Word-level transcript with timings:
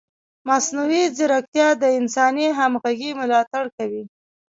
مصنوعي 0.47 1.03
ځیرکتیا 1.17 1.67
د 1.81 1.83
انساني 1.99 2.47
همغږۍ 2.59 3.11
ملاتړ 3.21 3.63
کوي. 3.77 4.03